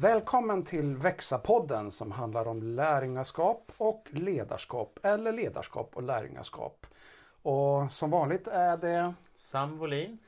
[0.00, 6.86] Välkommen till Växa-podden som handlar om lärjungaskap och ledarskap eller ledarskap och lärjungaskap.
[7.42, 10.18] Och som vanligt är det Sam Wolin.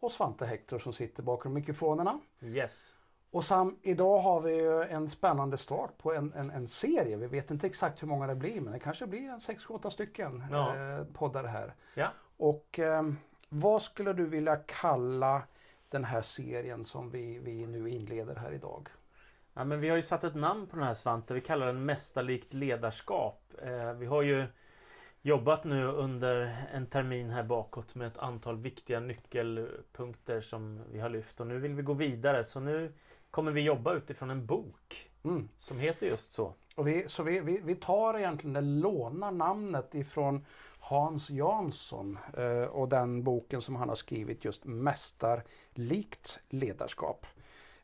[0.00, 2.20] och Svante Hector som sitter bakom mikrofonerna.
[2.40, 2.98] Yes.
[3.30, 7.16] Och Sam, idag har vi ju en spännande start på en, en, en serie.
[7.16, 10.44] Vi vet inte exakt hur många det blir men det kanske blir en 6-8 stycken
[10.50, 10.76] Ja.
[10.76, 11.74] eh, poddar här.
[11.94, 12.08] Ja.
[12.36, 13.02] Och eh,
[13.48, 15.42] vad skulle du vilja kalla
[15.88, 18.88] den här serien som vi, vi nu inleder här idag?
[19.58, 21.34] Ja, men vi har ju satt ett namn på den här Svante.
[21.34, 23.42] Vi kallar den Mästarlikt ledarskap.
[23.62, 24.44] Eh, vi har ju
[25.22, 31.08] jobbat nu under en termin här bakåt med ett antal viktiga nyckelpunkter som vi har
[31.08, 31.40] lyft.
[31.40, 32.44] Och nu vill vi gå vidare.
[32.44, 32.92] Så nu
[33.30, 35.48] kommer vi jobba utifrån en bok Mm.
[35.56, 36.54] som heter just så.
[36.76, 40.44] Och vi, så vi, vi, vi tar egentligen, det lånar namnet ifrån
[40.80, 47.26] Hans Jansson eh, och den boken som han har skrivit just Mästarlikt ledarskap.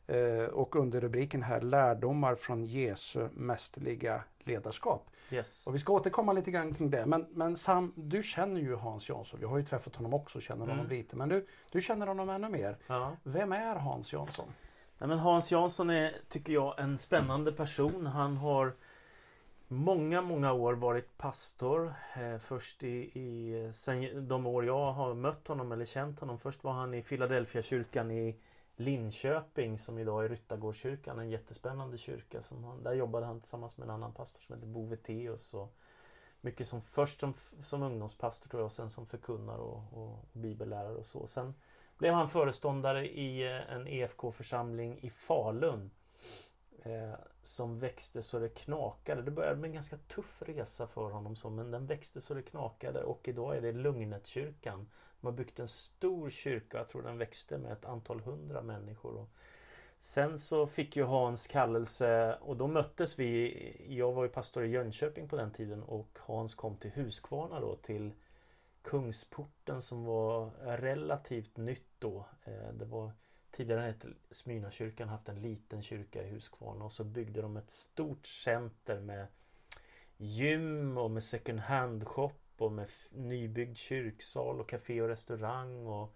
[0.07, 5.09] Eh, och under rubriken här Lärdomar från Jesu mästerliga ledarskap.
[5.31, 5.67] Yes.
[5.67, 7.05] Och vi ska återkomma lite grann kring det.
[7.05, 9.39] Men, men Sam, du känner ju Hans Jansson.
[9.39, 10.89] Vi har ju träffat honom också och känner honom Mm.
[10.89, 11.15] lite.
[11.15, 12.77] Men du, du känner honom ännu mer.
[12.87, 13.15] Ja.
[13.23, 14.45] Vem är Hans Jansson?
[14.97, 18.05] Nej, men Hans Jansson är, tycker jag, en spännande person.
[18.05, 18.73] Han har
[19.67, 21.93] många, många år varit pastor.
[22.15, 26.39] Eh, först i, i sen de år jag har mött honom eller känt honom.
[26.39, 28.35] Först var han i Philadelphia kyrkan i
[28.75, 31.19] Linköping som idag är Ryttargårdskyrkan.
[31.19, 32.43] En jättespännande kyrka.
[32.43, 35.53] Som han, där jobbade han tillsammans med en annan pastor som heter Bo Veteus.
[35.53, 35.75] Och
[36.41, 40.95] mycket som, först som, som ungdomspastor tror jag och sen som förkunnare och, och bibellärare
[40.95, 41.27] och så.
[41.27, 41.53] Sen
[41.97, 45.91] blev han föreståndare i eh, en EFK-församling i Falun.
[46.85, 49.21] Eh, som växte så det knakade.
[49.21, 52.41] Det började med en ganska tuff resa för honom så, men den växte så det
[52.41, 54.87] knakade och idag är det Lugnetkyrkan.
[55.25, 59.15] De har byggt en stor kyrka, jag tror den växte med ett antal hundra människor.
[59.15, 59.29] Och
[59.99, 63.85] sen så fick ju Hans kallelse och då möttes vi.
[63.89, 67.75] Jag var ju pastor i Jönköping på den tiden och Hans kom till Huskvarna då
[67.75, 68.11] till
[68.81, 72.25] Kungsporten som var relativt nytt då.
[72.43, 73.11] Eh, det var
[73.51, 78.25] Tidigare hette Smyrnakyrkan haft en liten kyrka i Huskvarna och så byggde de ett stort
[78.25, 79.27] center med
[80.17, 82.31] gym och med second hand shop
[82.61, 86.13] och med nybyggd kyrksal och café och restaurang och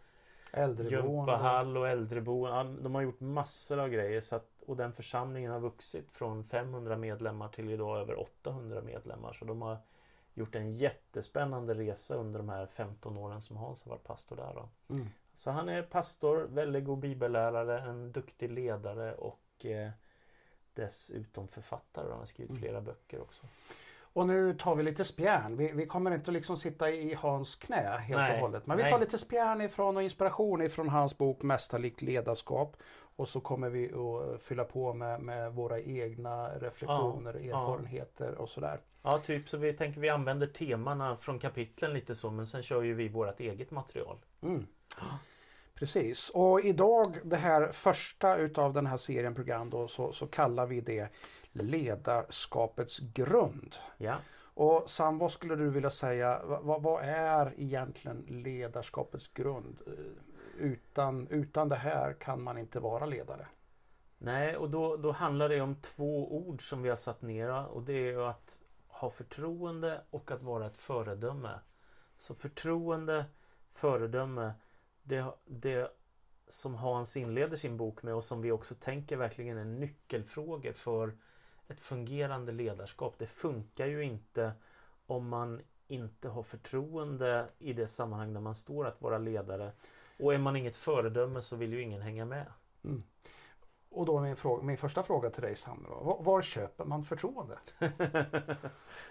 [1.28, 2.82] gympahall och äldreboende.
[2.82, 6.98] De har gjort massor av grejer så att, och den församlingen har vuxit från 500
[6.98, 9.34] medlemmar till idag över 800 medlemmar.
[9.34, 9.78] Så de har
[10.34, 14.54] gjort en jättespännande resa under de här 15 åren som Hans har varit pastor där.
[14.54, 14.94] Då.
[14.96, 15.08] Mm.
[15.34, 19.90] Så han är pastor, väldigt god bibellärare, en duktig ledare och eh,
[20.74, 22.10] dessutom författare.
[22.10, 22.62] Han har skrivit Mm.
[22.62, 23.48] flera böcker också.
[24.14, 25.58] Och nu tar vi lite spjärn.
[25.58, 28.68] Vi, vi kommer inte liksom sitta i Hans knä helt Nej, och hållet.
[28.68, 28.92] Men vi nej.
[28.92, 32.78] tar lite spjärn ifrån och inspiration ifrån hans bok Mästerlikt ledarskap.
[33.16, 37.62] Och så kommer vi att fylla på med, med våra egna reflektioner, Ja, ja.
[37.62, 38.80] erfarenheter och sådär.
[39.04, 42.82] Ja, typ så vi tänker vi använder temana från kapitlen lite så men sen kör
[42.82, 44.18] ju vi vårt eget material.
[44.42, 44.68] Mm.
[45.74, 46.30] Precis.
[46.30, 50.82] Och idag, det här första utav den här serien program då, så, så kallar vi
[50.82, 51.08] det
[51.64, 53.76] ledarskapets grund.
[53.98, 54.18] Ja.
[54.54, 56.42] Och Sam, vad skulle du vilja säga?
[56.46, 59.82] Va- Vad, vad är egentligen ledarskapets grund?
[59.88, 59.94] Eh,
[60.62, 63.48] Utan, utan det här kan man inte vara ledare.
[64.18, 67.84] Nej, och då, då handlar det om två ord som vi har satt ner och
[67.84, 71.60] det är att ha förtroende och att vara ett föredöme.
[72.18, 73.26] Så förtroende,
[73.72, 74.54] föredöme,
[75.04, 75.92] det, det
[76.48, 81.18] som Hans inleder sin bok med och som vi också tänker verkligen är nyckelfrågor för
[81.70, 83.16] ett fungerande ledarskap.
[83.18, 84.52] Det funkar ju inte
[85.06, 89.72] om man inte har förtroende i det sammanhang där man står att vara ledare.
[90.20, 92.46] Och är man inget föredöme så vill ju ingen hänga med.
[92.84, 93.04] Mm.
[93.90, 95.86] Och då min, fråga, min första fråga till dig Sam.
[95.90, 96.04] Då.
[96.04, 97.60] Var, var köper man förtroende?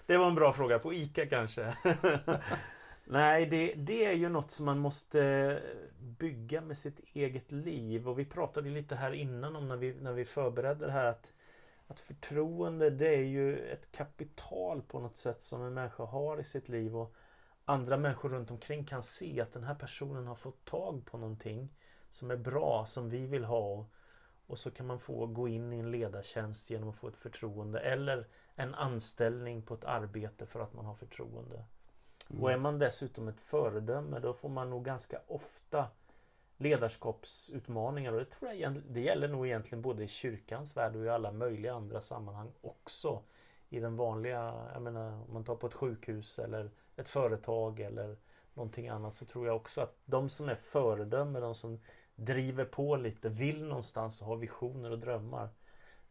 [0.07, 0.79] det var en bra fråga.
[0.79, 1.77] På ICA kanske?
[3.05, 5.63] Nej, det, det är ju något som man måste
[5.99, 8.09] bygga med sitt eget liv.
[8.09, 11.33] Och vi pratade lite här innan om när vi, när vi förberedde det här att,
[11.89, 16.45] att förtroende det är ju ett kapital på något sätt som en människa har i
[16.45, 16.97] sitt liv.
[16.97, 17.15] Och
[17.65, 21.69] andra människor runt omkring kan se att den här personen har fått tag på någonting
[22.11, 23.87] som är bra, som vi vill ha.
[24.47, 27.81] Och så kan man få gå in i en ledartjänst genom att få ett förtroende
[27.81, 31.65] eller en anställning på ett arbete för att man har förtroende.
[32.31, 32.43] Mm.
[32.43, 35.87] Och är man dessutom ett föredöme då får man nog ganska ofta
[36.59, 41.05] ledarskapsutmaningar och det tror jag egent- det gäller nog egentligen både i kyrkans värld och
[41.05, 43.23] i alla möjliga andra sammanhang också.
[43.71, 48.17] I den vanliga, jag menar om man tar på ett sjukhus eller ett företag eller
[48.55, 51.81] någonting annat så tror jag också att de som är föredöme, de som
[52.15, 55.49] driver på lite, vill någonstans och har visioner och drömmar.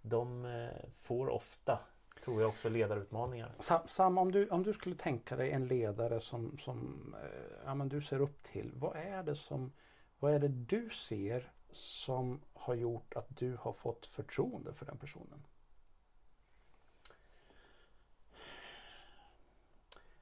[0.01, 1.79] de eh, får ofta,
[2.23, 3.51] tror jag, också ledarutmaningar.
[3.59, 7.75] Sam, Sam om, du, om du skulle tänka dig en ledare som, som eh, ja,
[7.75, 8.71] men du ser upp till.
[8.75, 9.71] Vad är, det som,
[10.19, 14.97] vad är det du ser som har gjort att du har fått förtroende för den
[14.97, 15.43] personen?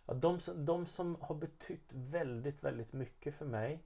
[0.06, 3.84] Ja, de, de som har betytt väldigt, väldigt mycket för mig.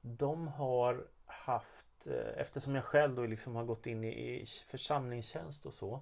[0.00, 5.74] De har haft, eh, eftersom jag själv då liksom har gått in i församlingstjänst och
[5.74, 6.00] så.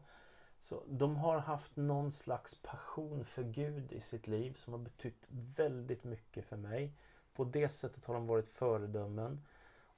[0.61, 5.27] Så de har haft någon slags passion för Gud i sitt liv som har betytt
[5.31, 6.93] väldigt mycket för mig.
[7.39, 9.47] På det sättet har de varit föredömen.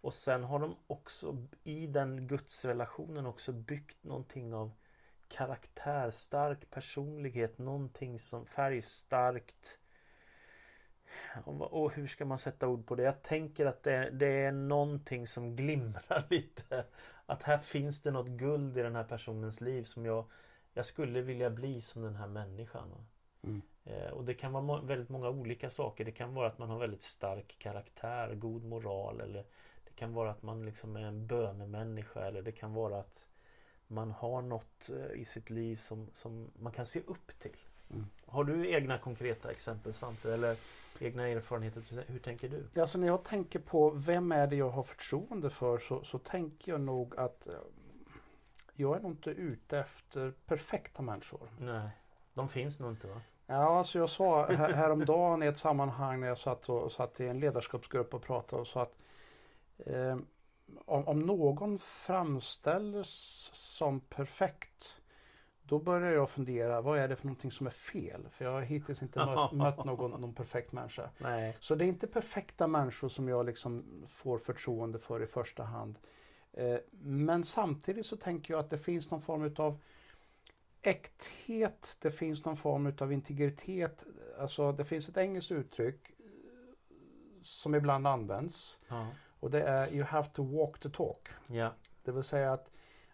[0.00, 4.72] Och sen har de också i den gudsrelationen också byggt någonting av
[5.28, 9.78] karaktär, stark personlighet, någonting som färgstarkt.
[11.46, 13.02] Och hur ska man sätta ord på det?
[13.02, 16.84] Jag tänker att det, det är någonting som glimrar lite.
[17.26, 20.24] Att här finns det något guld i den här personens liv som jag,
[20.72, 23.06] jag skulle vilja bli som den här människan.
[23.42, 23.62] Mm.
[23.84, 26.04] Eh, och det kan vara väldigt många olika saker.
[26.04, 29.44] Det kan vara att man har väldigt stark karaktär, god moral eller
[29.84, 33.26] det kan vara att man liksom är en bönemänniska eller det kan vara att
[33.86, 37.56] man har något eh, i sitt liv som, som man kan se upp till.
[37.90, 38.06] Mm.
[38.26, 40.34] Har du egna konkreta exempel Svante?
[40.34, 40.56] Eller
[40.98, 42.04] egna erfarenheter?
[42.06, 42.80] Hur tänker du?
[42.80, 46.72] Alltså när jag tänker på vem är det jag har förtroende för så, så tänker
[46.72, 47.54] jag nog att eh,
[48.74, 51.48] jag är nog inte ute efter perfekta människor.
[51.58, 51.88] Nej,
[52.34, 53.20] de finns nog inte va?
[53.50, 57.26] Ja, alltså jag sa här, häromdagen i ett sammanhang när jag satt, och, satt i
[57.26, 58.96] en ledarskapsgrupp och pratade och sa att
[59.86, 60.16] eh,
[60.84, 65.00] om, om någon framställs som perfekt
[65.62, 68.28] då börjar jag fundera, vad är det för någonting som är fel?
[68.30, 71.10] För jag har hittills inte mött, mött någon, någon perfekt människa.
[71.18, 71.56] Nej.
[71.60, 75.98] Så det är inte perfekta människor som jag liksom får förtroende för i första hand.
[76.52, 79.78] Eh, men samtidigt så tänker jag att det finns någon form utav
[80.82, 84.04] äkthet, det finns någon form utav integritet.
[84.38, 86.10] Alltså det finns ett engelskt uttryck
[87.42, 88.80] som ibland används.
[88.88, 89.06] Ja.
[89.40, 91.28] Och det är You have to walk the talk.
[91.46, 91.72] Ja.
[92.04, 92.70] Det vill säga att,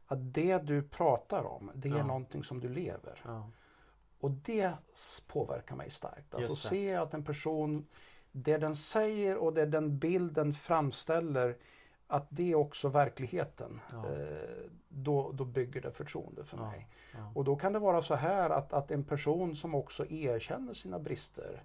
[0.06, 2.06] att det du pratar om, det är ja.
[2.06, 3.20] någonting som du lever.
[3.24, 3.50] Ja.
[4.18, 4.72] Och det
[5.26, 6.34] påverkar mig starkt.
[6.34, 7.86] Alltså jag att en person,
[8.32, 11.56] det den säger och det den bilden framställer,
[12.06, 13.80] att det är också verkligheten.
[13.92, 14.06] Ja.
[14.06, 16.70] Eh, då, då bygger det förtroende för ja.
[16.70, 16.88] mig.
[17.12, 17.32] Ja.
[17.34, 20.98] Och då kan det vara så här att, att en person som också erkänner sina
[20.98, 21.62] brister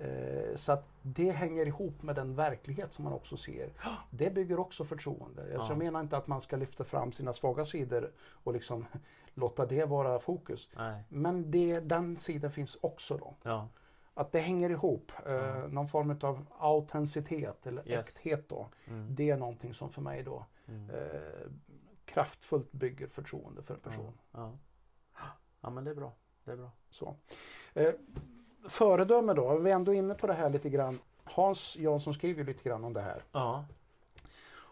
[0.00, 3.72] Eh, så att det hänger ihop med den verklighet som man också ser.
[4.10, 5.42] Det bygger också förtroende.
[5.52, 5.66] Ja.
[5.68, 8.10] jag menar inte att man ska lyfta fram sina svaga sidor
[8.44, 8.86] och liksom
[9.34, 10.68] låta det vara fokus.
[10.76, 11.02] Nej.
[11.08, 13.34] Men det, den sidan finns också då.
[14.14, 15.12] Att det hänger ihop.
[15.26, 15.66] Eh, ja.
[15.66, 18.08] Någon form av autenticitet eller yes.
[18.08, 18.68] äkthet då.
[18.86, 19.14] Mm.
[19.14, 20.90] Det är någonting som för mig då mm.
[20.90, 21.50] eh,
[22.04, 24.18] kraftfullt bygger förtroende för en person.
[24.32, 24.52] Ja,
[25.60, 25.70] ja.
[25.70, 26.12] men det är bra.
[26.44, 26.70] Det är bra.
[26.90, 27.16] Så.
[27.74, 27.92] Eh,
[28.68, 30.98] föredöme då, vi är ändå inne på det här lite grann.
[31.24, 33.24] Hans Jansson skriver lite grann om det här.
[33.32, 33.64] Ja.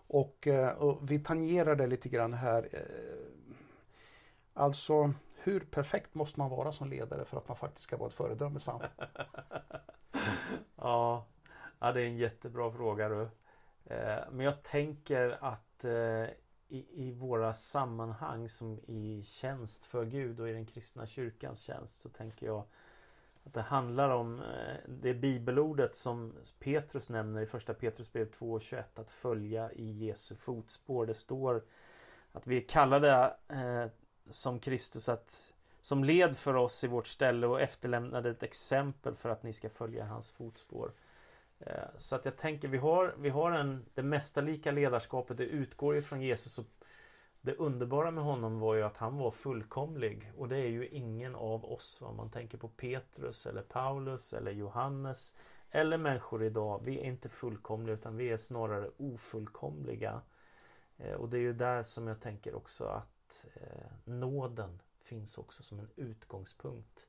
[0.09, 2.69] Och, eh, och vi tangerar det lite grann här.
[2.73, 2.81] Eh,
[4.55, 5.13] alltså
[5.49, 8.61] hur perfekt måste man vara som ledare för att man faktiskt ska vara ett föredöme
[8.61, 8.81] Sam?
[10.77, 11.27] ja.
[11.79, 13.23] ja, det är en jättebra fråga du.
[13.85, 16.25] Eh, men jag tänker att eh,
[16.69, 22.01] i, i våra sammanhang som i tjänst för Gud och i den kristna kyrkans tjänst
[22.01, 22.63] så tänker jag
[23.45, 29.11] att det handlar om eh, det bibelordet som Petrus nämner i första Petrusbrev 2.21 att
[29.11, 31.07] följa i Jesu fotspår.
[31.07, 31.65] Det står
[32.33, 33.35] att vi är kallade
[34.31, 39.29] som Kristus att som led för oss i vårt ställe och efterlämnade ett exempel för
[39.29, 40.93] att ni ska följa hans fotspår.
[41.61, 45.97] Eh, så att jag tänker vi har, vi har en, det mästarlika ledarskapet, det utgår
[45.97, 46.67] ifrån Jesus och
[47.41, 51.35] det underbara med honom var ju att han var fullkomlig och det är ju ingen
[51.35, 52.03] av oss.
[52.03, 55.37] Om man tänker på Petrus eller Paulus eller Johannes
[55.71, 56.81] eller människor idag.
[56.85, 60.21] Vi är inte fullkomliga utan vi är snarare ofullkomliga.
[60.99, 63.18] Eh, och det är ju där som jag tänker också att
[63.55, 67.07] eh, nåden finns också som en utgångspunkt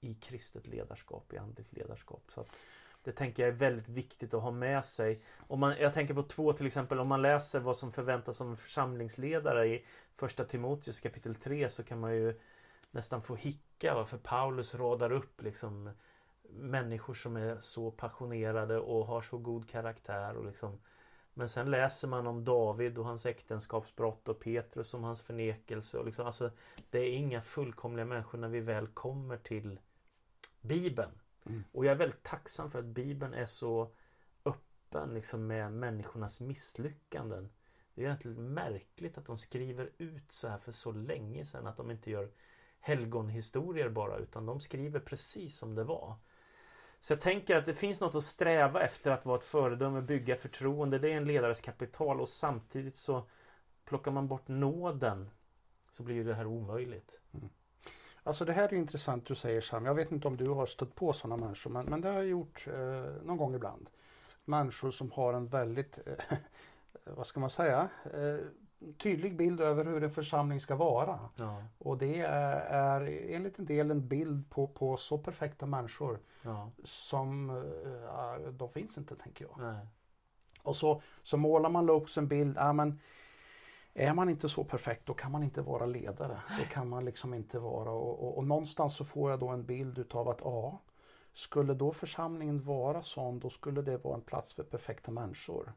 [0.00, 2.22] i kristet ledarskap, i andligt ledarskap.
[2.28, 2.56] Så att
[3.04, 5.22] det tänker jag är väldigt viktigt att ha med sig.
[5.36, 7.00] Om man, jag tänker på två till exempel.
[7.00, 11.82] Om man läser vad som förväntas av en församlingsledare i första Timoteus kapitel 3 så
[11.84, 12.40] kan man ju
[12.90, 13.94] nästan få hicka.
[13.94, 15.90] Varför Paulus radar upp liksom
[16.50, 20.36] människor som är så passionerade och har så god karaktär.
[20.36, 20.78] Och liksom,
[21.34, 25.98] men sen läser man om David och hans äktenskapsbrott och Petrus om hans förnekelse.
[25.98, 26.50] Och liksom, alltså,
[26.90, 29.80] det är inga fullkomliga människor när vi väl kommer till
[30.60, 31.10] Bibeln.
[31.46, 31.64] Mm.
[31.72, 33.90] Och jag är väldigt tacksam för att Bibeln är så
[34.44, 37.50] öppen liksom med människornas misslyckanden.
[37.94, 41.76] Det är egentligen märkligt att de skriver ut så här för så länge sedan att
[41.76, 42.30] de inte gör
[42.80, 46.16] helgonhistorier bara utan de skriver precis som det var.
[47.04, 50.36] Så jag tänker att det finns något att sträva efter att vara ett föredöme, bygga
[50.36, 50.98] förtroende.
[50.98, 53.24] Det är en ledares kapital och samtidigt så
[53.84, 55.30] plockar man bort nåden
[55.92, 57.20] så blir ju det här omöjligt.
[57.34, 57.48] Mm.
[58.22, 59.84] Alltså det här är intressant du säger Sam.
[59.84, 62.26] Jag vet inte om du har stött på sådana människor men, men det har jag
[62.26, 63.90] gjort eh, någon gång ibland.
[64.44, 66.38] Människor som har en väldigt, eh,
[67.04, 68.38] vad ska man säga, eh,
[68.98, 71.18] tydlig bild över hur en församling ska vara.
[71.36, 71.62] Ja.
[71.78, 73.00] Och det är,
[73.34, 76.70] enligt en del en bild på, på så perfekta människor ja.
[76.84, 79.66] som äh, de finns inte tänker jag.
[79.66, 79.86] Nej.
[80.62, 83.00] Och så, så målar man upp en bild, ja, men
[83.94, 86.42] är man inte så perfekt då kan man inte vara ledare.
[86.58, 89.64] Då kan man liksom inte vara och, och, och någonstans så får jag då en
[89.64, 90.80] bild utav att ja,
[91.32, 95.72] skulle då församlingen vara sån då skulle det vara en plats för perfekta människor.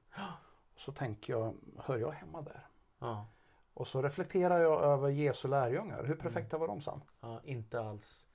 [0.74, 2.68] Och så tänker jag, hör jag hemma där?
[3.00, 3.28] Ja.
[3.74, 6.04] Och så reflekterar jag över Jesu lärjungar.
[6.04, 6.68] Hur perfekta mm.
[6.68, 7.02] var de Sam?
[7.22, 8.28] Ja, inte alls.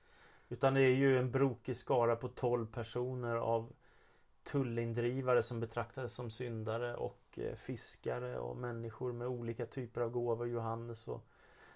[0.49, 3.73] Utan det är ju en brokig skara på 12 personer av
[4.43, 10.47] tullindrivare som betraktades som syndare och eh, fiskare och människor med olika typer av gåvor.
[10.47, 11.25] Johannes och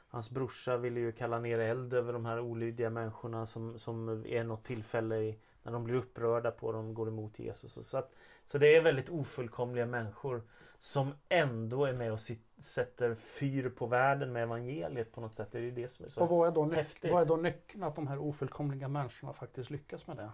[0.09, 4.43] hans brorsa ville ju kalla ner eld över de här olydiga människorna som, som är
[4.43, 7.87] något tillfälle i, när de blir upprörda på dem går emot Jesus.
[7.87, 8.13] Så, att,
[8.45, 10.43] så det är väldigt ofullkomliga människor
[10.79, 12.19] som ändå är med och
[12.59, 15.47] sätter fyr på världen med evangeliet på något sätt.
[15.51, 17.11] Det är ju det som är så och vad är då häftigt.
[17.11, 20.31] Vad är då nyckeln att de här ofullkomliga människorna faktiskt lyckas med det?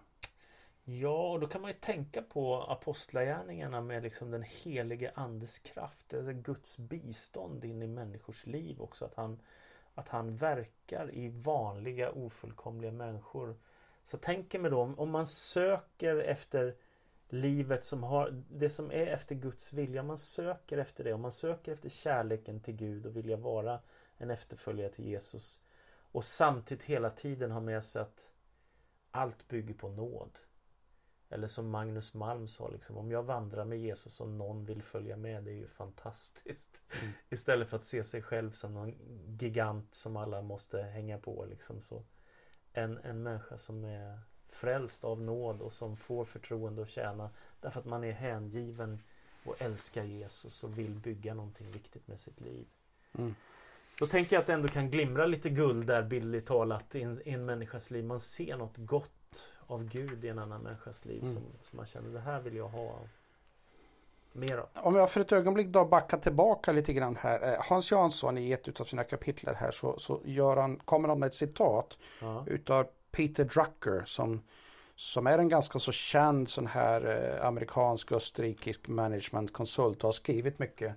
[0.86, 6.14] Ja, och då kan man ju tänka på apostlagärningarna med liksom den helige andes kraft.
[6.14, 9.06] Alltså Guds bistånd in i människors liv också.
[9.06, 9.40] Att han,
[9.94, 13.56] att han verkar i vanliga ofullkomliga människor.
[14.04, 16.76] Så tänker mig då om man söker efter
[17.34, 20.04] livet som har det som är efter Guds vilja.
[20.04, 23.80] Man söker efter det och man söker efter kärleken till Gud och vilja vara
[24.18, 25.64] en efterföljare till Jesus.
[26.12, 28.28] Och samtidigt hela tiden ha med sig att
[29.12, 30.40] allt bygger på nåd.
[31.30, 35.18] Eller som Magnus Malm sa, liksom, om jag vandrar med Jesus och någon vill följa
[35.18, 36.82] med, det är ju fantastiskt.
[37.02, 37.14] Mm.
[37.30, 38.94] Istället för att se sig själv som någon
[39.40, 41.46] gigant som alla måste hänga på.
[41.46, 42.04] Liksom, så
[42.74, 44.20] en, en människa som är
[44.54, 47.30] frälst av nåd och som får förtroende att tjäna
[47.62, 49.00] därför att man är hängiven
[49.46, 52.66] och älskar Jesus och vill bygga någonting viktigt med sitt liv.
[53.18, 53.36] Mm.
[54.00, 57.22] Då tänker jag att det ändå kan glimra lite guld där bildligt talat i en,
[57.26, 58.06] i en människas liv.
[58.06, 61.34] Man ser något gott av Gud i en annan människas liv mm.
[61.34, 63.00] som, som man känner det här vill jag ha
[64.32, 64.68] mer av.
[64.74, 67.54] Om jag för ett ögonblick då backar tillbaka lite grann här.
[67.54, 71.20] Eh, Hans Jansson i ett av sina kapitel här så, så gör han, kommer han
[71.20, 72.46] med ett citat ja.
[72.48, 74.42] utav Peter Drucker som,
[74.96, 80.60] som är en ganska så känd sån här eh, amerikansk österrikisk managementkonsult och har skrivit
[80.60, 80.96] mycket.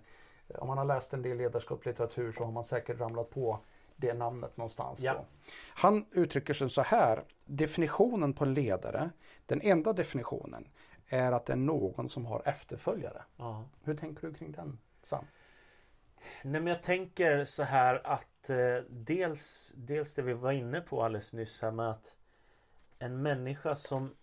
[0.55, 3.59] Om man har läst en del ledarskapslitteratur så har man säkert ramlat på
[3.97, 5.01] det namnet någonstans.
[5.01, 5.25] Ja.
[5.69, 7.25] Han uttrycker sig så här.
[7.45, 9.11] Definitionen på en ledare,
[9.47, 10.69] den enda definitionen,
[11.09, 13.23] är att det är någon som har efterföljare.
[13.37, 13.65] Ja.
[13.83, 15.25] Hur tänker du kring den Sam?
[16.43, 21.03] Nej men jag tänker så här att eh, dels, dels det vi var inne på
[21.03, 22.17] alldeles nyss här med att
[22.99, 24.15] en människa som,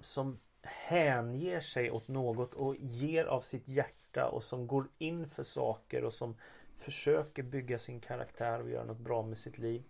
[0.00, 5.42] som hänger sig åt något och ger av sitt hjärta och som går in för
[5.42, 6.36] saker och som
[6.78, 9.82] försöker bygga sin karaktär och göra något bra med sitt liv.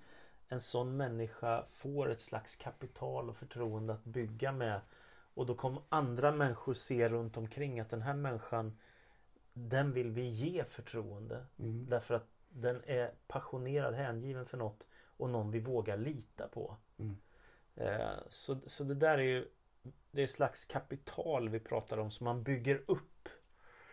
[0.48, 4.80] En sån människa får ett slags kapital och förtroende att bygga med.
[5.34, 8.78] Och då kommer andra människor se runt omkring att den här människan
[9.52, 11.46] den vill vi ge förtroende.
[11.58, 11.86] Mm.
[11.88, 16.76] Därför att den är passionerad, hängiven för något och någon vi vågar lita på.
[16.98, 17.16] Mm.
[17.74, 19.48] Eh, så, så det där är ju
[20.10, 23.28] Det är ett slags kapital vi pratar om som man bygger upp.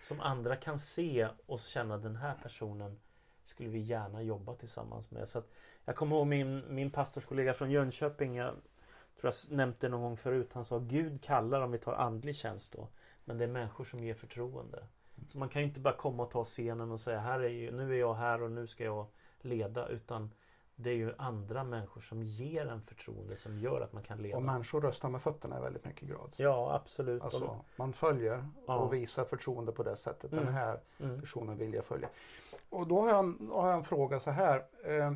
[0.02, 3.00] Som andra kan se och känna den här personen
[3.44, 5.28] skulle vi gärna jobba tillsammans med.
[5.28, 5.44] Så
[5.86, 8.36] jag kommer ihåg min, min pastorskollega från Jönköping.
[8.36, 8.54] Jag
[9.20, 10.50] tror jag nämnt det någon gång förut.
[10.54, 12.88] Han sa Gud kallar om vi tar andlig tjänst då.
[13.26, 14.88] Men det är människor som ger förtroende.
[15.28, 17.72] Så man kan ju inte bara komma och ta scenen och säga här är ju,
[17.72, 19.06] nu är jag här och nu ska jag
[19.42, 19.88] leda.
[19.88, 20.32] Utan
[20.76, 24.38] det är ju andra människor som ger en förtroende som gör att man kan leda.
[24.38, 26.34] Och människor röstar med fötterna i väldigt mycket grad.
[26.38, 27.22] Ja absolut.
[27.22, 28.78] Alltså, man följer ja.
[28.78, 30.32] och visar förtroende på det sättet.
[30.32, 30.46] Mm.
[30.46, 31.22] Den här mm.
[31.22, 32.10] personen vill jag följa.
[32.70, 34.66] Och då har jag en, har jag en fråga så här.
[34.84, 35.14] Eh,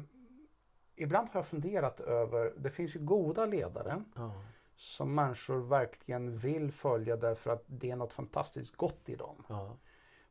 [0.95, 4.03] ibland har jag funderat över, det finns ju goda ledare.
[4.15, 4.31] Ja.
[4.75, 9.43] Som människor verkligen vill följa därför att det är något fantastiskt gott i dem.
[9.48, 9.77] Ja.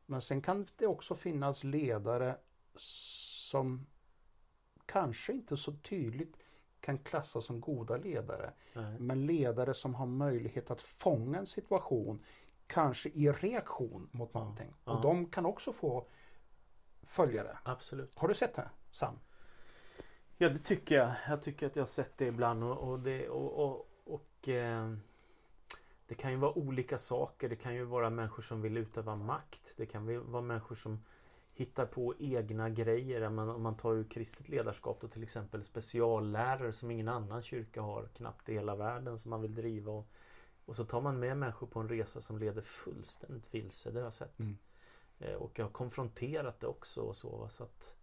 [0.05, 2.37] Men sen kan det också finnas ledare
[2.75, 3.85] som
[4.85, 6.37] kanske inte så tydligt
[6.79, 8.53] kan klassas som goda ledare.
[8.73, 8.99] Nej.
[8.99, 12.23] Men ledare som har möjlighet att fånga en situation,
[12.67, 14.73] kanske i reaktion mot någonting.
[14.85, 14.91] Ja.
[14.91, 16.07] Och de kan också få
[17.03, 17.57] följare.
[17.63, 18.19] Absolut.
[18.19, 19.19] Har du sett det Sam?
[20.37, 21.11] Ja det tycker jag.
[21.27, 24.93] Jag tycker att jag har sett det ibland och, och det och, och, och eh,
[26.13, 27.49] Det kan ju vara olika saker.
[27.49, 29.73] Det kan ju vara människor som vill utöva makt.
[29.77, 31.03] Det kan vara människor som
[31.53, 33.21] hittar på egna grejer.
[33.21, 38.05] Om man tar ur kristet ledarskap då till exempel speciallärare som ingen annan kyrka har
[38.05, 39.91] knappt i hela världen som man vill driva.
[39.91, 40.07] Och,
[40.65, 43.91] och så tar man med människor på en resa som leder fullständigt vilse.
[43.91, 44.39] Det har jag sett.
[44.39, 44.57] Mm.
[45.19, 47.49] Eh, och jag har konfronterat det också och så.
[47.51, 47.97] så, att,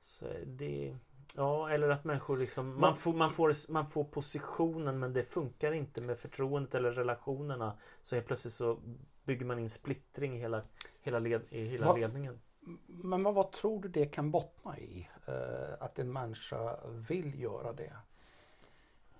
[0.00, 0.96] så det,
[1.34, 5.72] ja, eller att människor liksom man får, man, får, man får positionen men det funkar
[5.72, 7.72] inte med förtroendet eller relationerna.
[8.02, 8.78] Så helt plötsligt så
[9.24, 10.62] bygger man in splittring i hela,
[11.02, 12.40] hela, led, i hela vad, ledningen.
[12.86, 15.08] Men vad, vad, tror du det kan bottna i?
[15.26, 17.96] Eh, att en människa vill göra det?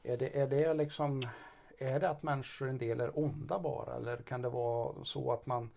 [0.02, 1.22] Är det, är det liksom
[1.78, 5.46] är det att människor en del är onda bara eller kan det vara så att
[5.46, 5.70] man,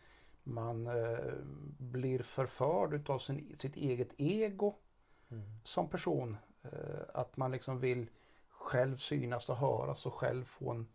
[0.43, 1.33] man eh,
[1.77, 4.75] blir förförd utav sin, sitt eget ego
[5.31, 5.43] mm.
[5.63, 6.37] som person?
[6.63, 8.09] Eh, att man liksom vill
[8.49, 10.87] själv synas och höras och själv få en,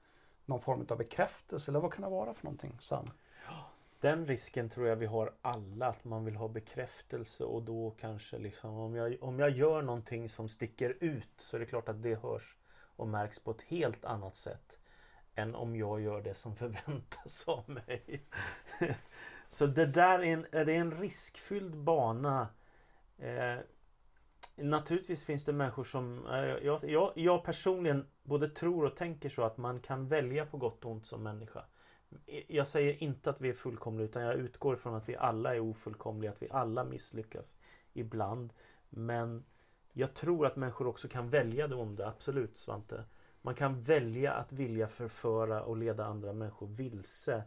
[0.45, 3.07] någon form av bekräftelse eller vad kan det vara för någonting Sam?
[4.01, 8.39] Den risken tror jag vi har alla, att man vill ha bekräftelse och då kanske
[8.39, 12.03] liksom om jag, om jag gör någonting som sticker ut så är det klart att
[12.03, 12.57] det hörs
[12.97, 14.79] och märks på ett helt annat sätt
[15.35, 18.23] än om jag gör det som förväntas av mig.
[19.49, 22.49] Så det där är en, är det en riskfylld bana.
[23.19, 23.59] Eh,
[24.57, 29.43] naturligtvis finns det människor som eh, jag, jag, jag, personligen både tror och tänker så
[29.43, 31.65] att man kan välja på gott och ont som människa.
[32.49, 35.61] Jag säger inte att vi är fullkomliga utan jag utgår från att vi alla är
[35.61, 37.59] ofullkomliga, att vi alla misslyckas
[37.93, 38.53] ibland.
[38.89, 39.45] Men
[39.93, 43.05] jag tror att människor också kan välja det onda, absolut Svante.
[43.43, 47.43] Man kan välja att vilja förföra och leda andra människor vilse.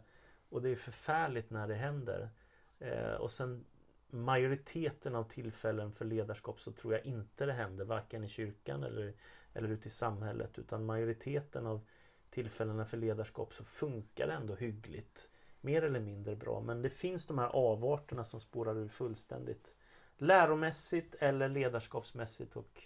[0.48, 2.30] Och det är förfärligt när det händer.
[2.78, 3.64] Eh, och sen
[4.12, 9.14] majoriteten av tillfällen för ledarskap så tror jag inte det händer varken i kyrkan eller,
[9.52, 10.58] eller ute i samhället.
[10.58, 11.86] Utan majoriteten av
[12.30, 15.28] tillfällena för ledarskap så funkar det ändå hyggligt.
[15.60, 16.60] Mer eller mindre bra.
[16.60, 19.72] Men det finns de här avarterna som spårar ur fullständigt.
[20.16, 22.82] Läromässigt eller ledarskapsmässigt och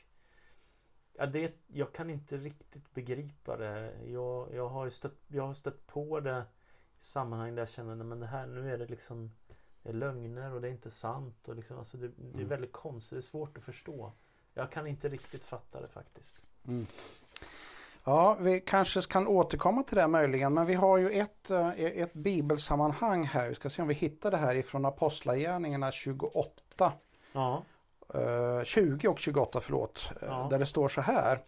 [1.17, 3.93] Ja, det, jag kan inte riktigt begripa det.
[4.07, 6.45] Jag, jag, har stött, jag har stött på det
[6.99, 9.31] i sammanhang där jag känner att det här, nu är det liksom
[9.85, 11.49] det är lögner och det är inte sant.
[11.49, 12.49] Och liksom, alltså det, det är mm.
[12.49, 14.13] väldigt konstigt, det är svårt att förstå.
[14.55, 16.39] Jag kan inte riktigt fatta det faktiskt.
[16.69, 16.87] Mm.
[18.05, 22.13] Ja, vi kanske kan återkomma till det möjligen, men vi har ju ett, eh, ett
[22.13, 23.49] bibelsammanhang här.
[23.49, 26.93] Vi ska se om vi hittar det här ifrån Apostlagärningarna 28.
[27.33, 27.63] Ja.
[28.65, 30.11] 20 eh, och 28 förlåt.
[30.23, 30.47] Eh, ja.
[30.51, 31.43] Där det står så här.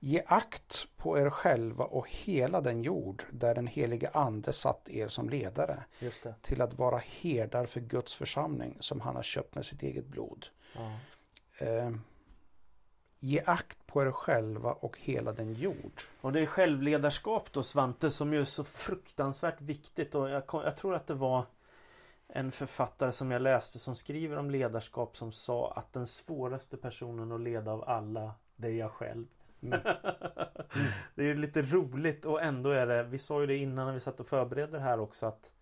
[0.00, 5.08] Ge akt på er själva och hela den jord där den helige ande satt er
[5.08, 5.84] som ledare.
[6.42, 10.46] Till att vara herdar för Guds församling som han har köpt med sitt eget blod.
[10.74, 10.92] Ja.
[11.66, 11.90] Eh,
[13.20, 16.02] ge akt på er själva och hela den jord.
[16.20, 20.14] Och det är självledarskap då Svante som ju är så fruktansvärt viktigt.
[20.14, 21.46] Och jag, jag tror att det var
[22.28, 27.32] en författare som jag läste som skriver om ledarskap som sa att den svåraste personen
[27.32, 29.26] att leda av alla, det är jag själv.
[29.62, 29.80] Mm.
[31.14, 34.00] Det är lite roligt och ändå är det, vi sa ju det innan när vi
[34.00, 35.52] satt och förberedde det här också att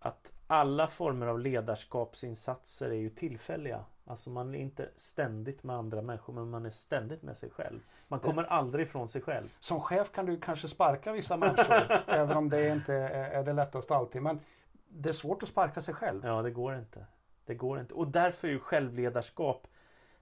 [0.00, 3.84] att alla former av ledarskapsinsatser är ju tillfälliga.
[4.04, 7.80] Alltså man är inte ständigt med andra människor men man är ständigt med sig själv.
[8.08, 9.48] Man kommer aldrig ifrån sig själv.
[9.60, 11.74] Som chef kan du kanske sparka vissa människor
[12.06, 14.22] även om det inte är det lättaste alltid.
[14.22, 14.40] Men
[14.88, 16.24] det är svårt att sparka sig själv.
[16.24, 17.06] Ja, det går inte.
[17.44, 17.94] Det går inte.
[17.94, 19.66] Och därför är ju självledarskap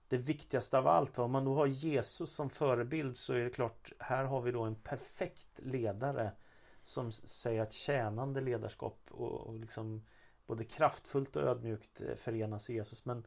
[0.08, 1.18] det viktigaste av allt.
[1.18, 4.62] Om man då har Jesus som förebild så är det klart, här har vi då
[4.62, 6.32] en perfekt ledare
[6.82, 10.04] som säger att tjänande ledarskap och, och liksom
[10.46, 13.04] både kraftfullt och ödmjukt eh, förenas i Jesus.
[13.04, 13.26] Men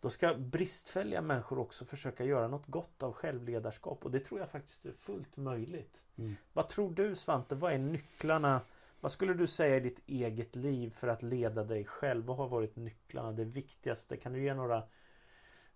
[0.00, 4.50] då ska bristfälliga människor också försöka göra något gott av självledarskap och det tror jag
[4.50, 6.02] faktiskt är fullt möjligt.
[6.16, 6.36] Mm.
[6.52, 7.54] Vad tror du Svante?
[7.54, 8.60] Vad är nycklarna
[9.02, 12.24] vad skulle du säga i ditt eget liv för att leda dig själv?
[12.24, 14.16] Vad har varit nycklarna, det viktigaste?
[14.16, 14.82] Kan du ge några,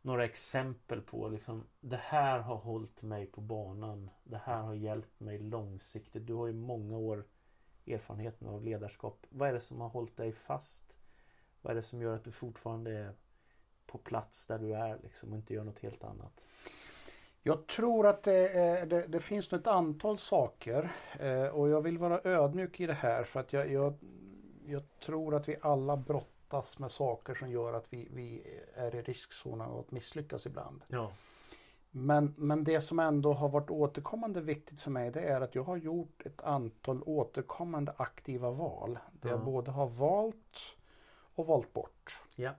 [0.06, 4.10] några exempel på liksom, det här har hållit mig på banan.
[4.24, 6.26] Det här har hjälpt mig långsiktigt.
[6.26, 7.24] Du har ju många år
[7.86, 9.26] erfarenhet av ledarskap.
[9.28, 10.96] Vad är det som har hållit dig fast?
[11.62, 13.12] Vad är det som gör att du fortfarande är
[13.86, 16.40] på plats där du är liksom, och inte gör något helt annat?
[17.42, 18.48] Jag tror att det,
[18.84, 23.24] det, det finns ett antal saker eh, och jag vill vara ödmjuk i det här
[23.24, 23.94] för att jag, jag,
[24.66, 26.35] jag tror att vi alla brottas
[26.78, 28.42] med saker som gör att vi, vi
[28.74, 30.82] är i riskzonen att misslyckas ibland.
[30.88, 31.12] Ja.
[31.90, 35.62] Men, men det som ändå har varit återkommande viktigt för mig det är att jag
[35.62, 38.98] har gjort ett antal återkommande aktiva val.
[39.12, 39.34] Där ja.
[39.36, 40.76] jag både har valt
[41.34, 42.22] och valt bort.
[42.36, 42.50] Ja.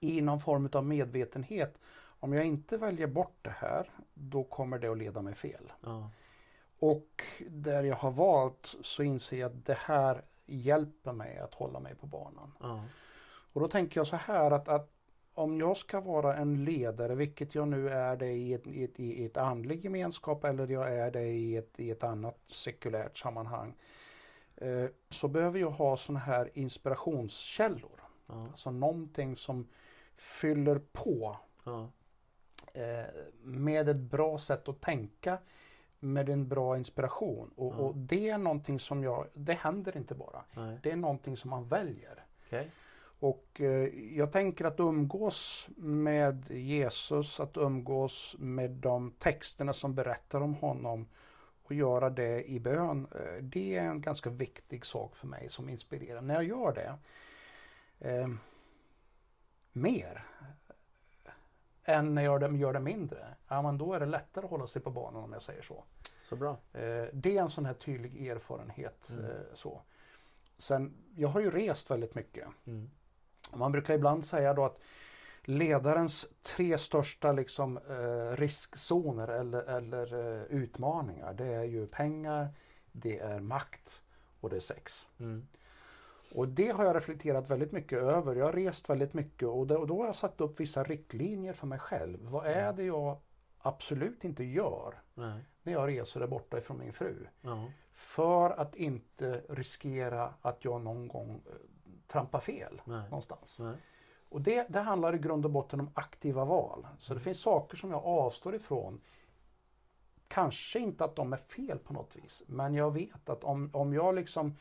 [0.00, 1.78] i någon form av medvetenhet.
[2.20, 5.72] Om jag inte väljer bort det här, då kommer det att leda mig fel.
[5.80, 6.10] Ja.
[6.78, 11.80] Och där jag har valt så inser jag att det här hjälper mig att hålla
[11.80, 12.52] mig på banan.
[12.60, 12.84] Ja.
[13.52, 14.90] Och då tänker jag så här att, att
[15.34, 19.00] om jag ska vara en ledare, vilket jag nu är det i ett, i ett,
[19.00, 23.74] i ett andlig gemenskap eller jag är det i ett, i ett annat sekulärt sammanhang.
[24.56, 28.00] Eh, så behöver jag ha sådana här inspirationskällor.
[28.26, 28.42] Ja.
[28.50, 29.68] Alltså någonting som
[30.16, 31.90] fyller på Ja.
[32.74, 33.06] eh,
[33.42, 35.38] med ett bra sätt att tänka.
[36.00, 37.50] Med en bra inspiration.
[37.56, 37.78] Och, Ja.
[37.78, 40.44] och det är någonting som jag, det händer inte bara.
[40.54, 40.78] Nej.
[40.82, 42.24] Det är någonting som man väljer.
[42.46, 42.70] Okej.
[43.20, 50.40] Och eh, jag tänker att umgås med Jesus, att umgås med de texterna som berättar
[50.40, 51.08] om honom
[51.62, 53.06] och göra det i bön.
[53.14, 56.20] Eh, det är en ganska viktig sak för mig som inspirerar.
[56.20, 56.98] När jag gör det
[58.10, 58.28] eh,
[59.72, 60.24] mer
[61.88, 64.82] än när jag gör det, mindre, ja, men då är det lättare att hålla sig
[64.82, 65.84] på banan om jag säger så.
[66.22, 66.50] Så bra.
[66.72, 69.10] Eh, det är en sån här tydlig erfarenhet.
[69.10, 69.24] Mm.
[69.24, 69.82] Eh, så.
[70.58, 72.48] Sen, jag har ju rest väldigt mycket.
[72.66, 72.90] Mm.
[73.54, 74.80] Man brukar ibland säga då att
[75.42, 80.14] ledarens tre största liksom, eh, riskzoner eller, eller
[80.50, 82.48] utmaningar det är ju pengar,
[82.92, 84.02] det är makt
[84.40, 85.06] och det är sex.
[85.18, 85.48] Mm.
[86.32, 88.34] Och det har jag reflekterat väldigt mycket över.
[88.36, 91.52] Jag har rest väldigt mycket och, det, och då har jag satt upp vissa riktlinjer
[91.52, 92.18] för mig själv.
[92.22, 92.76] Vad är Mm.
[92.76, 93.16] det jag
[93.58, 95.44] absolut inte gör Nej.
[95.62, 97.26] när jag reser där borta ifrån min fru?
[97.40, 97.64] Ja.
[97.94, 101.52] För att inte riskera att jag någon gång eh,
[102.06, 103.02] trampar fel Nej.
[103.02, 103.58] någonstans.
[103.60, 103.76] Nej.
[104.28, 106.86] Och det, det handlar i grund och botten om aktiva val.
[106.98, 107.18] Så Mm.
[107.18, 109.00] det finns saker som jag avstår ifrån.
[110.28, 112.42] Kanske inte att de är fel på något vis.
[112.46, 114.56] Men jag vet att om, om jag liksom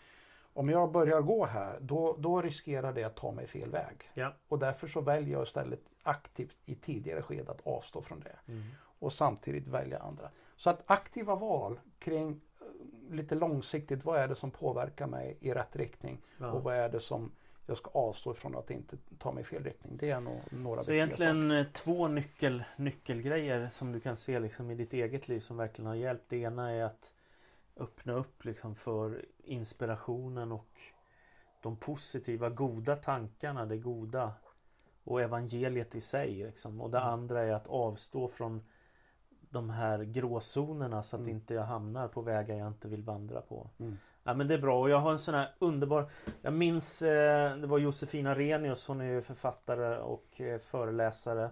[0.58, 4.12] om jag börjar gå här då, då riskerar det att ta mig fel väg.
[4.14, 4.34] Ja.
[4.48, 8.52] Och därför så väljer jag istället aktivt i tidigare skede att avstå från det.
[8.52, 8.64] Mm.
[9.00, 10.30] Och samtidigt välja andra.
[10.56, 15.54] Så att aktiva val kring eh, lite långsiktigt, vad är det som påverkar mig i
[15.54, 16.22] rätt riktning?
[16.38, 16.52] Ja.
[16.52, 17.32] Och vad är det som
[17.66, 19.98] jag ska avstå ifrån att inte ta mig i fel riktning?
[19.98, 24.72] Det är nog några Så egentligen eh, två nyckel, nyckelgrejer som du kan se liksom
[24.72, 26.30] i ditt eget liv som verkligen har hjälpt.
[26.30, 27.14] Det ena är att
[27.80, 30.80] öppna upp liksom för inspirationen och
[31.62, 34.34] de positiva, goda tankarna, det goda
[35.04, 36.34] och evangeliet i sig.
[36.44, 36.82] Liksom.
[36.82, 37.10] Och det Mm.
[37.10, 38.62] andra är att avstå från
[39.50, 41.36] de här gråzonerna så att Mm.
[41.36, 43.70] inte jag hamnar på vägar jag inte vill vandra på.
[43.80, 43.98] Mm.
[44.24, 46.12] Ja men det är bra och jag har en sån här underbar
[46.42, 51.52] Jag minns eh, det var Josefina Renius Hon är ju författare och eh, föreläsare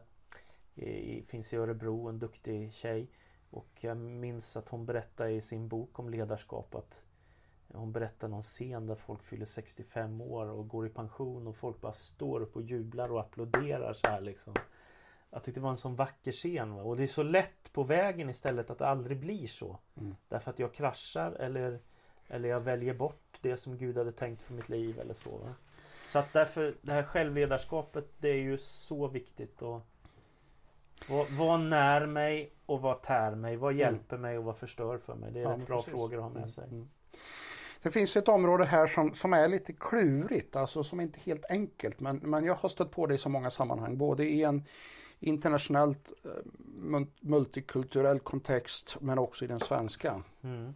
[0.76, 3.08] i, Finns i Örebro, en duktig tjej
[3.56, 7.04] Och jag minns att hon berättade i sin bok om ledarskap att
[7.74, 11.82] Hon berättar någon scen där folk fyller 65 år och går i pension och folk
[11.82, 14.54] bara står upp och jublar och applåderar så här liksom
[15.30, 16.84] Jag tyckte det var en sån vacker scen va?
[16.84, 20.16] och det är så lätt på vägen istället att det aldrig blir så Mm.
[20.28, 21.80] Därför att jag kraschar eller
[22.28, 25.38] eller jag väljer bort det som Gud hade tänkt för mitt liv eller så.
[25.38, 25.54] Va?
[26.04, 29.62] Så att därför det här självledarskapet det är ju så viktigt.
[29.62, 29.82] Och
[31.10, 33.56] vad, vad när mig och vad tär mig?
[33.56, 35.32] Vad hjälper mig och vad förstör för mig?
[35.32, 35.92] Det är Ja, rätt bra precis.
[35.94, 36.68] frågor att ha med Mm, sig.
[36.68, 36.90] mm.
[37.82, 41.46] Det finns ett område här som, som är lite klurigt, alltså som inte är helt
[41.50, 42.00] enkelt.
[42.00, 44.64] Men, men jag har stött på det i så många sammanhang, både i en
[45.20, 46.30] internationellt eh,
[46.76, 50.24] mul- multikulturell kontext men också i den svenska.
[50.42, 50.74] Mm.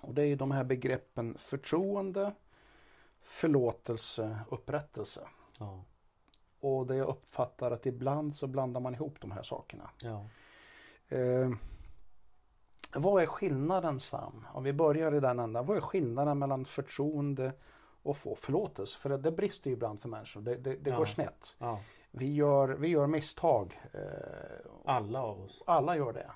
[0.00, 2.32] Och det är de här begreppen förtroende,
[3.22, 5.20] förlåtelse, upprättelse.
[5.58, 5.84] Ja.
[6.60, 9.90] Och det jag uppfattar att ibland så blandar man ihop de här sakerna.
[10.02, 10.26] Ja.
[11.08, 11.50] Eh,
[12.94, 14.46] vad är skillnaden Sam?
[14.52, 15.66] Om vi börjar i den ändan.
[15.66, 17.52] Vad är skillnaden mellan förtroende
[18.02, 18.98] och få förlåtelse?
[18.98, 20.40] För det, det brister ju ibland för människor.
[20.40, 20.96] Det, det, det Ja.
[20.96, 21.56] går snett.
[21.58, 21.80] ja.
[22.10, 23.80] Vi gör, vi gör misstag.
[23.92, 24.00] Eh,
[24.84, 25.62] Alla av oss.
[25.66, 26.30] alla gör det.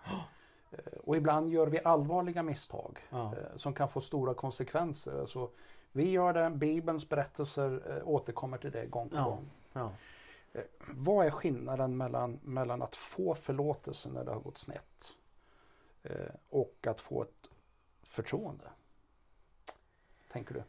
[0.73, 3.25] Eh, och ibland gör vi allvarliga misstag Ja.
[3.35, 5.21] eh, som kan få stora konsekvenser.
[5.21, 5.51] Alltså,
[5.93, 9.51] vi gör det, Bibelns berättelser eh, återkommer till det gång på gång.
[10.53, 15.15] Eh, vad är skillnaden mellan, mellan att få förlåtelse när det har gått snett
[16.03, 17.49] eh, och att få ett
[18.03, 18.65] förtroende?
[20.33, 20.63] Tänker du?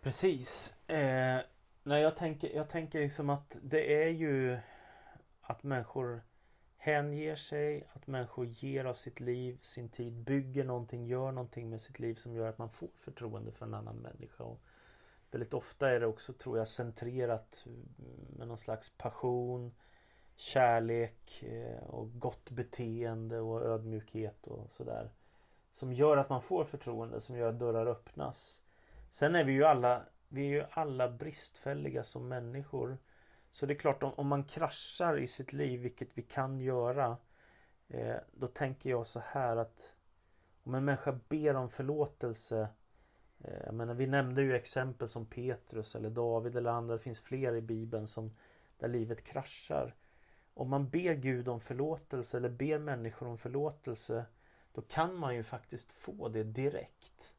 [0.00, 0.74] Precis.
[0.86, 1.40] Eh,
[1.82, 4.58] nej, jag tänker, jag tänker liksom att det är ju
[5.40, 6.22] att människor
[6.76, 11.82] hänger sig, att människor ger av sitt liv, sin tid, bygger någonting, gör någonting med
[11.82, 14.44] sitt liv som gör att man får förtroende för en annan människa.
[14.44, 14.62] Och
[15.30, 17.88] väldigt ofta är det också, tror jag, centrerat mm,
[18.38, 19.74] med någon slags passion,
[20.36, 25.10] kärlek eh, och gott beteende och ödmjukhet och sådär.
[25.72, 28.62] Som gör att man får förtroende, som gör att dörrar öppnas.
[29.10, 32.98] Sen är vi ju alla, vi är ju alla bristfälliga som människor.
[33.50, 37.16] Så det är klart om, om man kraschar i sitt liv, vilket vi kan göra.
[37.88, 39.94] Eh, då tänker jag så här att
[40.62, 42.68] om en människa ber om förlåtelse.
[43.44, 46.94] Eh, jag menar, vi nämnde ju exempel som Petrus eller David eller andra.
[46.94, 48.32] Det finns fler i Bibeln som
[48.78, 49.94] där livet kraschar.
[50.54, 54.24] Om man ber Gud om förlåtelse eller ber människor om förlåtelse.
[54.72, 57.34] Då kan man ju faktiskt få det direkt.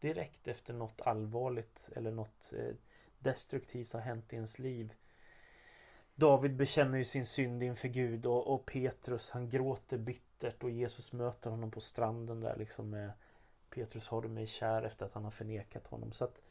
[0.00, 2.74] Direkt efter något allvarligt eller något eh,
[3.18, 4.94] destruktivt har hänt i ens liv.
[6.14, 11.12] David bekänner ju sin synd inför Gud och, och, Petrus han gråter bittert och Jesus
[11.12, 13.12] möter honom på stranden där liksom med
[13.74, 16.12] Petrus har du mig kär efter att han har förnekat honom.
[16.12, 16.42] Så att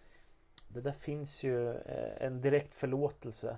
[0.67, 3.57] Det där finns ju eh, en direkt förlåtelse.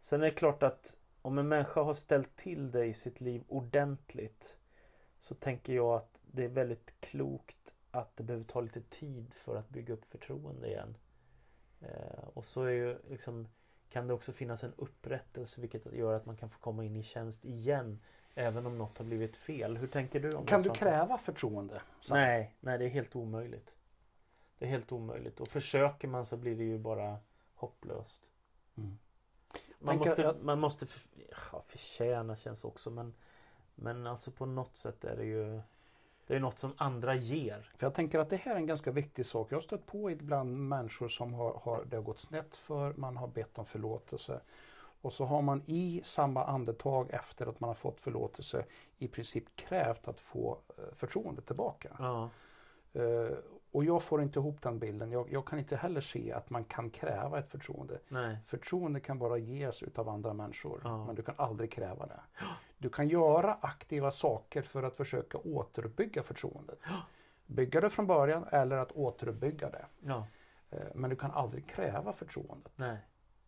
[0.00, 3.44] Sen är det klart att om en människa har ställt till det i sitt liv
[3.48, 4.56] ordentligt
[5.20, 9.56] så tänker jag att det är väldigt klokt att det behöver ta lite tid för
[9.56, 10.96] att bygga upp förtroende igen.
[11.80, 13.48] Eh, och så är ju liksom
[13.90, 17.02] kan det också finnas en upprättelse vilket gör att man kan få komma in i
[17.02, 18.00] tjänst igen
[18.34, 19.76] även om något har blivit fel.
[19.76, 20.68] Hur tänker du om Kan det?
[20.68, 21.82] du kräva förtroende?
[22.00, 22.14] Så?
[22.14, 23.74] Nej, nej det är helt omöjligt.
[24.58, 27.18] Det är helt omöjligt och försöker man så blir det ju bara
[27.54, 28.22] hopplöst.
[28.76, 28.98] Mm.
[29.78, 30.36] Man, måste, jag...
[30.42, 31.00] man måste för,
[31.52, 33.14] ja, förtjäna känns också men
[33.74, 35.60] Men alltså på något sätt är det ju
[36.26, 37.70] det är något som andra ger.
[37.76, 39.52] För jag tänker att det här är en ganska viktig sak.
[39.52, 43.16] Jag har stött på ibland människor som har, har det har gått snett för, man
[43.16, 44.40] har bett om förlåtelse.
[45.00, 48.64] Och så har man i samma andetag efter att man har fått förlåtelse
[48.98, 51.96] i princip krävt att få eh, förtroende tillbaka.
[51.98, 52.30] Ja.
[52.96, 53.36] Uh,
[53.72, 55.12] och jag får inte ihop den bilden.
[55.12, 57.98] Jag, jag, kan inte heller se att man kan kräva ett förtroende.
[58.08, 58.38] Nej.
[58.46, 60.80] Förtroende kan bara ges utav andra människor.
[60.84, 61.06] Ja.
[61.06, 62.20] Men du kan aldrig kräva det.
[62.78, 66.78] Du kan göra aktiva saker för att försöka återuppbygga förtroendet.
[67.46, 69.86] Bygga det från början eller att återuppbygga det.
[70.00, 70.26] Ja.
[70.70, 72.72] Eh, men du kan aldrig kräva förtroendet.
[72.76, 72.98] Nej.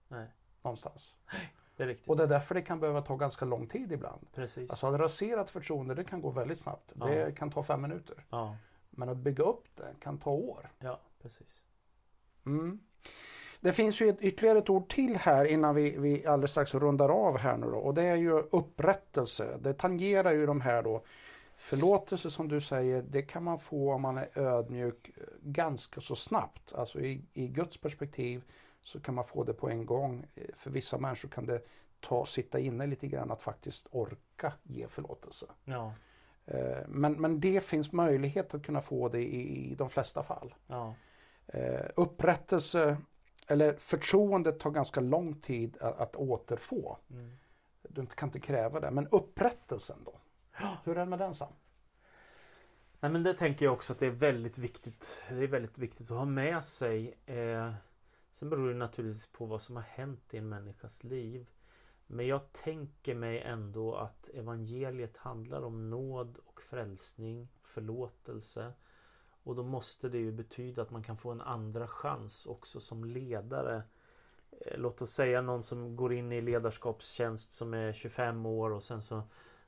[0.08, 0.26] Nej.
[0.62, 1.14] Någonstans.
[1.76, 2.08] Det är riktigt.
[2.08, 4.26] Och det är därför det kan behöva ta ganska lång tid ibland.
[4.34, 4.70] Precis.
[4.70, 6.92] Alltså att rasera ett förtroende det kan gå väldigt snabbt.
[6.94, 7.06] Ja.
[7.06, 8.24] Det kan ta fem minuter.
[8.30, 8.56] Ja.
[8.90, 10.70] Men att bygga upp det kan ta år.
[10.78, 11.64] Ja, precis.
[12.46, 12.80] Mm.
[13.60, 17.08] Det finns ju ett, ytterligare ett ord till här innan vi, vi alldeles strax rundar
[17.08, 17.78] av här nu då.
[17.78, 19.58] Och det är ju upprättelse.
[19.60, 21.02] Det tangerar ju de här då.
[21.56, 25.10] Förlåtelse som du säger, det kan man få om man är ödmjuk
[25.42, 26.74] ganska så snabbt.
[26.74, 28.42] Alltså i, i Guds perspektiv
[28.82, 30.26] så kan man få det på en gång.
[30.56, 31.62] För vissa människor kan det
[32.00, 35.46] ta, sitta inne lite grann att faktiskt orka ge förlåtelse.
[35.64, 35.92] Ja.
[36.46, 40.54] Eh, men, men det finns möjlighet att kunna få det i, i de flesta fall.
[40.66, 40.94] Ja.
[41.46, 42.96] Eh, upprättelse
[43.46, 46.96] eller förtroendet tar ganska lång tid att, att återfå.
[47.10, 47.36] Mm.
[47.82, 48.90] Du kan inte kräva det.
[48.90, 50.20] Men upprättelsen då?
[50.84, 51.52] Hur är det med den Sam?
[53.00, 55.22] Nej men det tänker jag också att det är väldigt viktigt.
[55.28, 57.18] Det är väldigt viktigt att ha med sig.
[57.26, 57.72] Eh,
[58.42, 61.46] sen beror det naturligtvis på vad som har hänt i en människas liv.
[62.06, 68.72] Men jag tänker mig ändå att evangeliet handlar om nåd och frälsning, förlåtelse.
[69.42, 73.04] Och då måste det ju betyda att man kan få en andra chans också som
[73.04, 73.82] ledare.
[74.50, 78.82] Eh, låt oss säga någon som går in i ledarskapstjänst som är 25 år och
[78.82, 79.22] sen så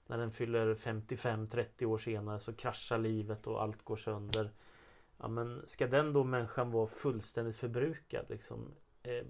[0.07, 4.53] när den fyller 55-30 år senare så kraschar livet och allt går sönder.
[5.19, 8.75] Ja men ska den då människan vara fullständigt förbrukad liksom?
[9.03, 9.27] Eh,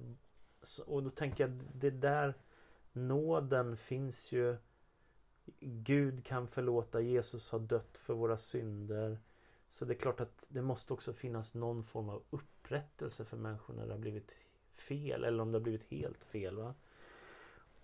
[0.87, 2.35] och då tänker jag det där
[2.93, 4.57] Nåden finns ju
[5.61, 9.19] Gud kan förlåta, Jesus har dött för våra synder.
[9.69, 13.75] Så det är klart att det måste också finnas någon form av upprättelse för människor
[13.75, 14.31] när det har blivit
[14.75, 16.57] fel eller om det har blivit helt fel.
[16.57, 16.75] Va?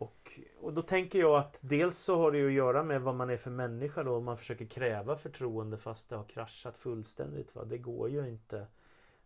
[0.00, 3.14] Och, och då tänker jag att dels så har det ju att göra med vad
[3.14, 4.16] man är för människa då.
[4.16, 7.54] Om man försöker kräva förtroende fast det har kraschat fullständigt.
[7.54, 7.64] Va?
[7.64, 8.66] Det går ju inte.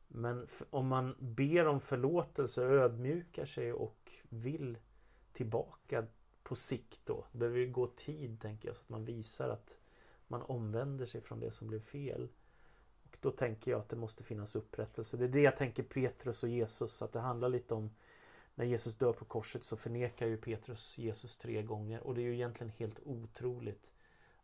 [0.09, 4.79] Men om man ber om förlåtelse, ödmjukar sig och vill
[5.33, 6.07] tillbaka
[6.43, 7.25] på sikt då.
[7.33, 9.79] Det behöver ju gå tid tänker jag så att man visar att
[10.29, 12.29] man omvänder sig från det som blev fel.
[13.05, 15.17] Och Då tänker jag att det måste finnas upprättelse.
[15.17, 17.91] Det är det jag tänker Petrus och Jesus att det handlar lite om
[18.55, 22.25] när Jesus dör på korset så förnekar ju Petrus Jesus tre gånger och det är
[22.25, 23.91] ju egentligen helt otroligt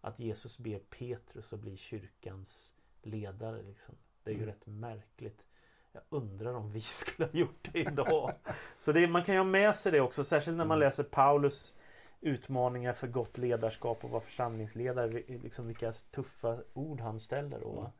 [0.00, 3.62] att Jesus ber Petrus att bli kyrkans ledare.
[3.62, 3.94] Liksom.
[4.24, 4.54] Det är ju mm.
[4.54, 5.44] rätt märkligt.
[5.92, 8.32] Jag undrar om vi skulle ha gjort det idag.
[8.78, 10.86] Så det, man kan ju ha med sig det också, särskilt när man mm.
[10.86, 11.76] läser Paulus
[12.20, 15.08] utmaningar för gott ledarskap och vara församlingsledare.
[15.26, 17.62] Liksom vilka tuffa ord han ställer.
[17.62, 17.92] Och, mm.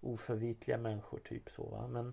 [0.00, 1.66] Oförvitliga människor, typ så.
[1.66, 1.88] Va?
[1.88, 2.12] Men,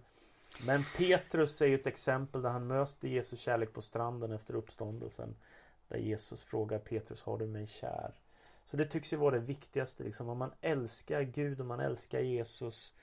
[0.66, 5.36] men Petrus är ju ett exempel där han möter Jesus kärlek på stranden efter uppståndelsen.
[5.88, 8.14] Där Jesus frågar Petrus, har du mig kär?
[8.66, 10.04] Så det tycks ju vara det viktigaste.
[10.04, 10.30] Liksom.
[10.30, 12.94] Om man älskar Gud och man älskar Jesus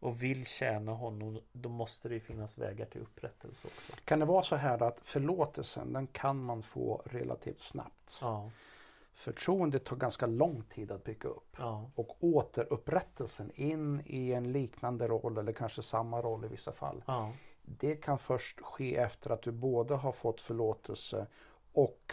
[0.00, 3.92] och vill tjäna honom, då måste det ju finnas vägar till upprättelse också.
[4.04, 8.18] Kan det vara så här att förlåtelsen den kan man få relativt snabbt?
[8.20, 8.50] Ja,
[9.20, 11.56] Förtroendet tar ganska lång tid att bygga upp.
[11.58, 17.02] ja, Och återupprättelsen in i en liknande roll eller kanske samma roll i vissa fall.
[17.06, 21.26] ja, Det kan först ske efter att du både har fått förlåtelse
[21.72, 22.12] och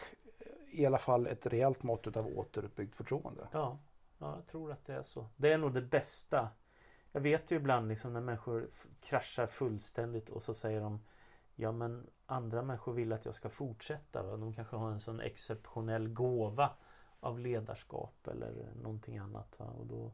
[0.71, 3.47] i alla fall ett rejält mått av återuppbyggt förtroende.
[3.51, 3.77] ja,
[4.17, 5.27] ja, jag tror att det är så.
[5.35, 6.49] Det är nog det bästa.
[7.11, 8.69] Jag vet ju ibland liksom när människor
[9.01, 10.99] kraschar fullständigt och så säger de
[11.55, 14.23] Ja men andra människor vill att jag ska fortsätta.
[14.23, 14.37] Va?
[14.37, 16.69] De kanske har en sån exceptionell gåva
[17.19, 19.59] av ledarskap eller någonting annat.
[19.79, 20.11] Och då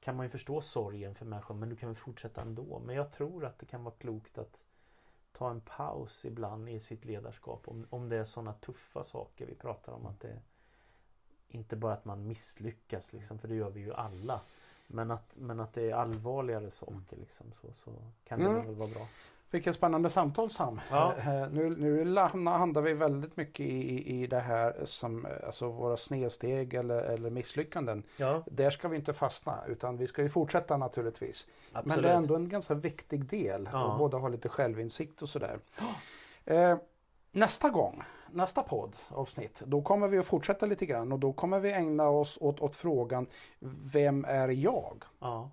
[0.00, 2.78] kan man ju förstå sorgen för människor men du kan väl fortsätta ändå.
[2.78, 4.64] Men jag tror att det kan vara klokt att
[5.32, 7.68] ta en paus ibland i sitt ledarskap.
[7.68, 10.06] Om, om det är sådana tuffa saker vi pratar om.
[10.06, 10.40] att det
[11.48, 14.40] Inte bara att man misslyckas liksom, för det gör vi ju alla.
[14.86, 17.90] Men att, men att det är allvarligare saker liksom, så, så
[18.24, 18.66] kan det Mm.
[18.66, 19.06] väl vara bra.
[19.54, 20.80] Vilket spännande samtal Sam.
[20.90, 21.14] Ja.
[21.18, 22.16] Eh, Nu, nu
[22.50, 27.30] handlar vi väldigt mycket i, i- det här som eh, alltså våra snedsteg eller, eller
[27.30, 28.02] misslyckanden.
[28.16, 31.46] Ja, Där ska vi inte fastna utan vi ska ju fortsätta naturligtvis.
[31.72, 31.86] absolut.
[31.96, 33.92] Men det är ändå en ganska viktig del Ja.
[33.92, 35.58] att både ha lite självinsikt och sådär.
[36.44, 36.76] Eh,
[37.32, 41.72] nästa gång, nästa poddavsnitt, då kommer vi att fortsätta lite grann och då kommer vi
[41.72, 43.26] ägna oss åt, åt frågan
[43.92, 45.04] Vem är jag?
[45.20, 45.50] Ja,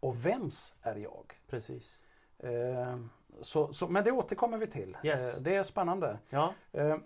[0.00, 1.34] Och vems är jag?
[1.50, 2.02] precis.
[2.38, 2.96] Eh,
[3.40, 4.96] så, så, men det återkommer vi till.
[5.02, 5.36] Yes.
[5.36, 6.18] Eh, det är spännande.
[6.30, 6.96] Ja, Eh,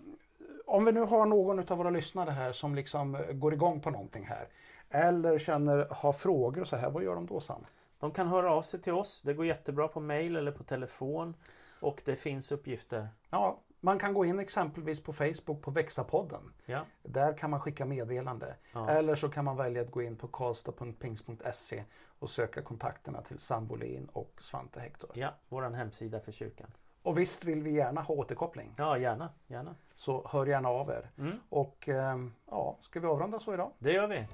[0.65, 3.89] om vi nu har någon av våra lyssnare här som liksom eh, går igång på
[3.89, 4.47] någonting här.
[4.89, 7.65] Eller känner, har frågor och så här, vad gör de då Sam?
[7.99, 9.21] de kan höra av sig till oss.
[9.21, 11.35] Det går jättebra på mail eller på telefon.
[11.79, 13.07] Och det finns uppgifter.
[13.29, 16.51] Ja, man kan gå in exempelvis på Facebook på Växa-podden.
[16.65, 18.55] Ja, Där kan man skicka meddelande.
[18.73, 21.83] ja, Eller så kan man välja att gå in på karlstad.pingst.se
[22.19, 25.11] och söka kontakterna till Sam Bolin och Svante Hector.
[25.13, 26.71] ja våran hemsida för kyrkan.
[27.03, 28.73] Och visst vill vi gärna ha återkoppling.
[28.77, 29.75] Ja, gärna, gärna.
[29.95, 31.09] Så hör gärna av er.
[31.17, 33.71] Mm, Och ehm, ja, ska vi avrunda så idag?
[33.79, 34.27] det gör vi.